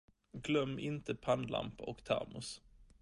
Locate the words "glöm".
0.33-0.79